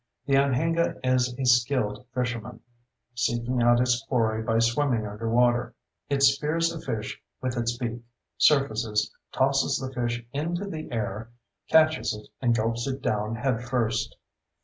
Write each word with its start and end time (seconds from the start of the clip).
The 0.25 0.33
anhinga 0.33 0.99
is 1.03 1.35
a 1.37 1.45
skilled 1.45 2.07
fisherman, 2.15 2.61
seeking 3.13 3.61
out 3.61 3.79
its 3.79 4.03
quarry 4.09 4.41
by 4.41 4.57
swimming 4.57 5.05
underwater. 5.05 5.75
It 6.09 6.23
spears 6.23 6.73
a 6.73 6.81
fish 6.81 7.21
with 7.39 7.55
its 7.55 7.77
beak, 7.77 8.01
surfaces, 8.35 9.13
tosses 9.31 9.77
the 9.77 9.93
fish 9.93 10.25
into 10.33 10.65
the 10.65 10.91
air, 10.91 11.29
catches 11.69 12.15
it, 12.15 12.29
and 12.41 12.55
gulps 12.55 12.87
it 12.87 13.03
down 13.03 13.35
head 13.35 13.61
first. 13.61 14.15